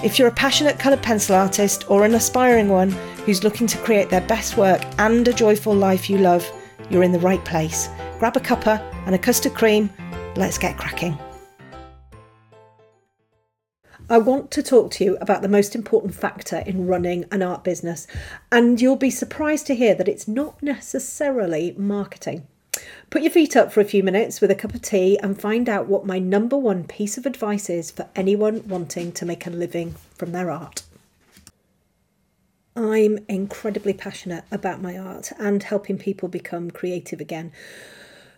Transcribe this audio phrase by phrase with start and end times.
[0.00, 2.92] If you're a passionate coloured pencil artist or an aspiring one
[3.26, 6.48] who's looking to create their best work and a joyful life you love,
[6.88, 7.88] you're in the right place.
[8.20, 9.90] Grab a cuppa and a custard cream.
[10.36, 11.18] Let's get cracking.
[14.08, 17.64] I want to talk to you about the most important factor in running an art
[17.64, 18.06] business,
[18.52, 22.46] and you'll be surprised to hear that it's not necessarily marketing.
[23.10, 25.66] Put your feet up for a few minutes with a cup of tea and find
[25.66, 29.50] out what my number one piece of advice is for anyone wanting to make a
[29.50, 30.82] living from their art.
[32.76, 37.50] I'm incredibly passionate about my art and helping people become creative again.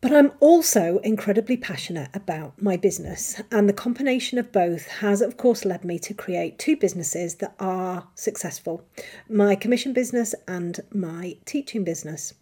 [0.00, 5.36] But I'm also incredibly passionate about my business, and the combination of both has, of
[5.36, 8.84] course, led me to create two businesses that are successful
[9.28, 12.34] my commission business and my teaching business.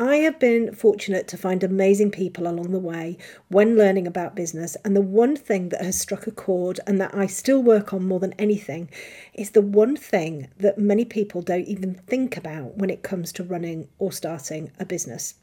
[0.00, 4.74] I have been fortunate to find amazing people along the way when learning about business,
[4.82, 8.08] and the one thing that has struck a chord and that I still work on
[8.08, 8.88] more than anything
[9.34, 13.44] is the one thing that many people don't even think about when it comes to
[13.44, 15.34] running or starting a business.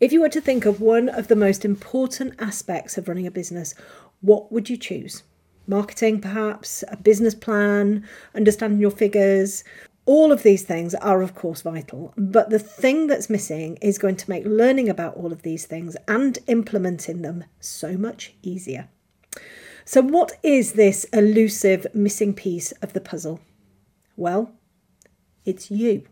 [0.00, 3.30] If you were to think of one of the most important aspects of running a
[3.30, 3.74] business,
[4.20, 5.22] what would you choose?
[5.66, 9.64] Marketing, perhaps, a business plan, understanding your figures.
[10.08, 14.16] All of these things are, of course, vital, but the thing that's missing is going
[14.16, 18.88] to make learning about all of these things and implementing them so much easier.
[19.84, 23.40] So, what is this elusive missing piece of the puzzle?
[24.16, 24.54] Well,
[25.44, 26.04] it's you.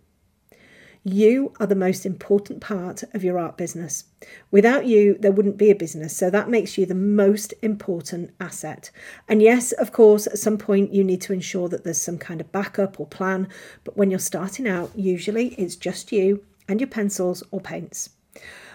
[1.09, 4.06] You are the most important part of your art business.
[4.50, 6.17] Without you, there wouldn't be a business.
[6.17, 8.91] So that makes you the most important asset.
[9.28, 12.41] And yes, of course, at some point you need to ensure that there's some kind
[12.41, 13.47] of backup or plan.
[13.84, 18.11] But when you're starting out, usually it's just you and your pencils or paints.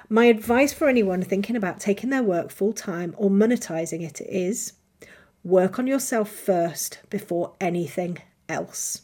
[0.08, 4.72] My advice for anyone thinking about taking their work full time or monetizing it is
[5.44, 9.02] work on yourself first before anything else.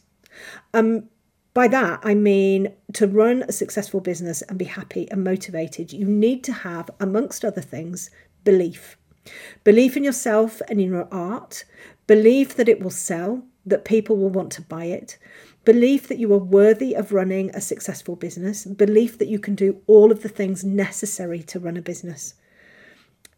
[0.74, 1.10] Um,
[1.58, 6.06] by that, I mean to run a successful business and be happy and motivated, you
[6.06, 8.12] need to have, amongst other things,
[8.44, 8.96] belief.
[9.64, 11.66] Belief in yourself and in your art,
[12.06, 15.18] belief that it will sell, that people will want to buy it,
[15.66, 19.82] belief that you are worthy of running a successful business, belief that you can do
[19.88, 22.36] all of the things necessary to run a business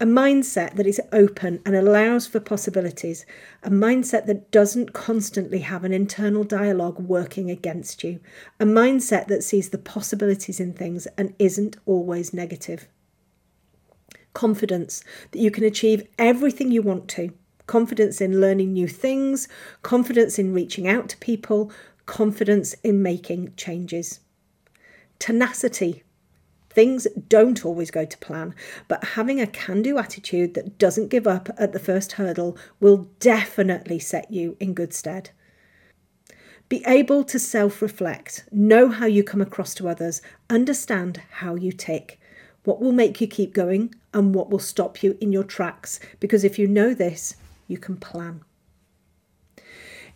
[0.00, 3.26] a mindset that is open and allows for possibilities,
[3.62, 8.18] a mindset that doesn't constantly have an internal dialogue working against you,
[8.58, 12.88] a mindset that sees the possibilities in things and isn't always negative.
[14.32, 17.34] Confidence that you can achieve everything you want to,
[17.66, 19.48] confidence in learning new things,
[19.82, 21.70] confidence in reaching out to people,
[22.06, 24.20] confidence in making changes.
[25.18, 26.04] Tenacity
[26.70, 28.54] Things don't always go to plan,
[28.86, 33.08] but having a can do attitude that doesn't give up at the first hurdle will
[33.18, 35.30] definitely set you in good stead.
[36.68, 41.72] Be able to self reflect, know how you come across to others, understand how you
[41.72, 42.20] tick,
[42.62, 45.98] what will make you keep going, and what will stop you in your tracks.
[46.20, 47.34] Because if you know this,
[47.66, 48.44] you can plan.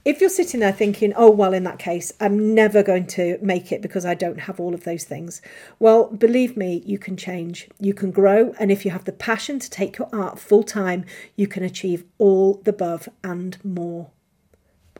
[0.04, 3.72] If you're sitting there thinking, oh, well, in that case, I'm never going to make
[3.72, 5.40] it because I don't have all of those things,
[5.78, 8.52] well, believe me, you can change, you can grow.
[8.58, 11.06] And if you have the passion to take your art full time,
[11.36, 14.10] you can achieve all the above and more.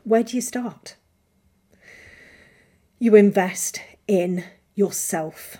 [0.03, 0.95] Where do you start?
[2.97, 4.43] You invest in
[4.73, 5.57] yourself.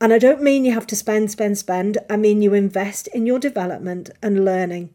[0.00, 1.98] And I don't mean you have to spend, spend, spend.
[2.08, 4.94] I mean you invest in your development and learning.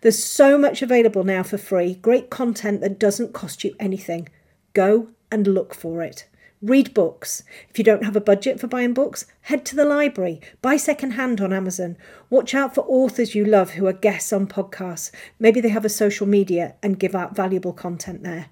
[0.00, 4.28] There's so much available now for free, great content that doesn't cost you anything.
[4.72, 6.26] Go and look for it.
[6.62, 7.42] Read books.
[7.70, 10.42] If you don't have a budget for buying books, head to the library.
[10.60, 11.96] Buy secondhand on Amazon.
[12.28, 15.10] Watch out for authors you love who are guests on podcasts.
[15.38, 18.48] Maybe they have a social media and give out valuable content there.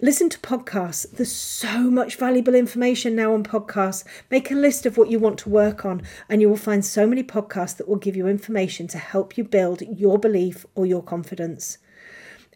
[0.00, 1.10] Listen to podcasts.
[1.10, 4.04] There's so much valuable information now on podcasts.
[4.30, 7.04] Make a list of what you want to work on, and you will find so
[7.04, 11.02] many podcasts that will give you information to help you build your belief or your
[11.02, 11.78] confidence.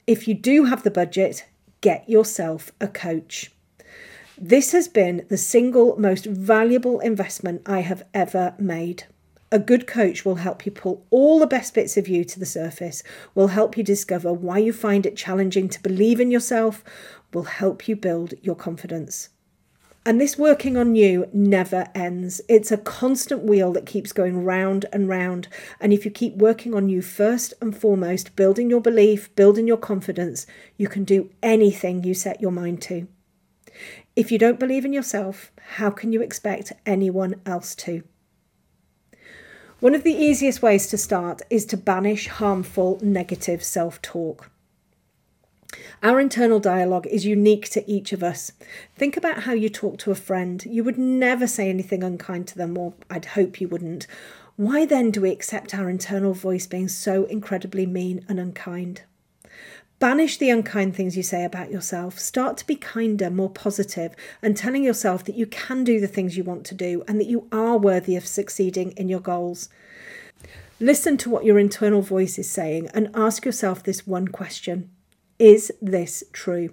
[0.07, 1.47] If you do have the budget,
[1.81, 3.51] get yourself a coach.
[4.39, 9.05] This has been the single most valuable investment I have ever made.
[9.51, 12.47] A good coach will help you pull all the best bits of you to the
[12.47, 13.03] surface,
[13.35, 16.83] will help you discover why you find it challenging to believe in yourself,
[17.33, 19.29] will help you build your confidence.
[20.05, 22.41] And this working on you never ends.
[22.49, 25.47] It's a constant wheel that keeps going round and round.
[25.81, 29.77] And if you keep working on you first and foremost, building your belief, building your
[29.77, 30.45] confidence,
[30.77, 33.07] you can do anything you set your mind to.
[34.17, 38.03] If you don't believe in yourself, how can you expect anyone else to?
[39.79, 44.52] One of the easiest ways to start is to banish harmful negative self talk.
[46.03, 48.53] Our internal dialogue is unique to each of us.
[48.97, 50.65] Think about how you talk to a friend.
[50.67, 54.07] You would never say anything unkind to them, or I'd hope you wouldn't.
[54.57, 59.03] Why then do we accept our internal voice being so incredibly mean and unkind?
[59.99, 62.19] Banish the unkind things you say about yourself.
[62.19, 66.37] Start to be kinder, more positive, and telling yourself that you can do the things
[66.37, 69.69] you want to do and that you are worthy of succeeding in your goals.
[70.81, 74.91] Listen to what your internal voice is saying and ask yourself this one question
[75.43, 76.71] Is this true?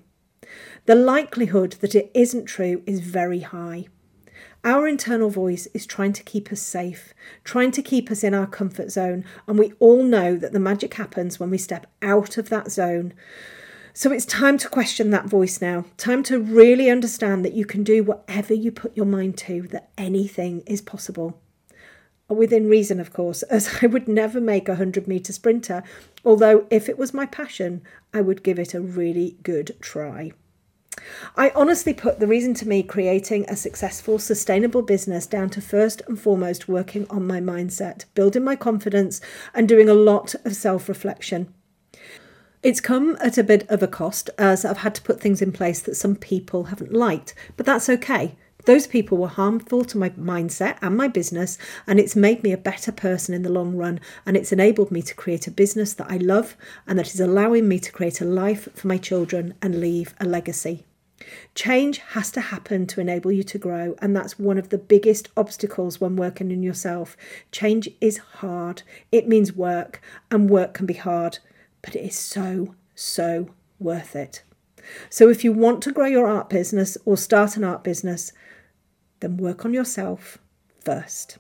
[0.86, 3.88] The likelihood that it isn't true is very high.
[4.64, 8.46] Our internal voice is trying to keep us safe, trying to keep us in our
[8.46, 12.50] comfort zone, and we all know that the magic happens when we step out of
[12.50, 13.16] that zone.
[13.94, 15.86] So it's time to question that voice now.
[15.98, 19.90] Time to really understand that you can do whatever you put your mind to, that
[19.98, 21.42] anything is possible.
[22.30, 25.84] Within reason, of course, as I would never make a 100 metre sprinter,
[26.24, 27.82] although if it was my passion,
[28.14, 30.32] I would give it a really good try.
[31.36, 36.02] I honestly put the reason to me creating a successful, sustainable business down to first
[36.08, 39.22] and foremost working on my mindset, building my confidence,
[39.54, 41.54] and doing a lot of self reflection.
[42.62, 45.54] It's come at a bit of a cost as I've had to put things in
[45.54, 48.36] place that some people haven't liked, but that's okay.
[48.66, 51.58] Those people were harmful to my mindset and my business,
[51.88, 54.00] and it's made me a better person in the long run.
[54.26, 57.68] And it's enabled me to create a business that I love and that is allowing
[57.68, 60.86] me to create a life for my children and leave a legacy.
[61.56, 65.30] Change has to happen to enable you to grow, and that's one of the biggest
[65.36, 67.18] obstacles when working in yourself.
[67.52, 70.02] Change is hard, it means work,
[70.32, 71.40] and work can be hard,
[71.82, 74.44] but it is so, so worth it.
[75.10, 78.32] So, if you want to grow your art business or start an art business,
[79.20, 80.38] then work on yourself
[80.82, 81.38] first.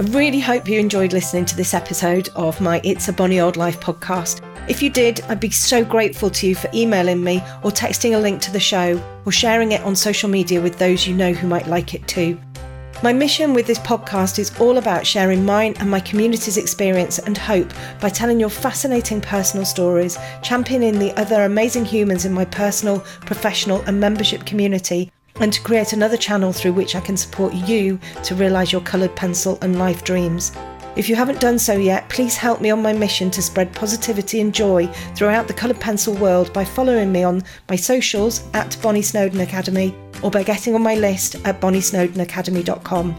[0.00, 3.58] I really hope you enjoyed listening to this episode of my It's a Bonny Old
[3.58, 4.40] Life podcast.
[4.66, 8.18] If you did, I'd be so grateful to you for emailing me or texting a
[8.18, 11.46] link to the show or sharing it on social media with those you know who
[11.46, 12.40] might like it too.
[13.02, 17.38] My mission with this podcast is all about sharing mine and my community's experience and
[17.38, 23.00] hope by telling your fascinating personal stories, championing the other amazing humans in my personal,
[23.24, 27.98] professional, and membership community and to create another channel through which I can support you
[28.22, 30.52] to realise your coloured pencil and life dreams.
[30.94, 34.42] If you haven't done so yet, please help me on my mission to spread positivity
[34.42, 39.00] and joy throughout the coloured pencil world by following me on my socials at Bonny
[39.00, 43.14] Snowdon Academy or by getting on my list at bonnysnowdonacademy.com.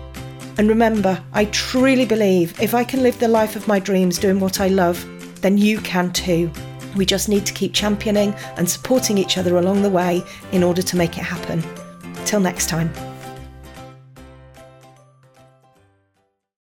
[0.57, 4.39] And remember, I truly believe if I can live the life of my dreams doing
[4.39, 5.05] what I love,
[5.41, 6.51] then you can too.
[6.95, 10.81] We just need to keep championing and supporting each other along the way in order
[10.81, 11.63] to make it happen.
[12.25, 13.10] Till next time.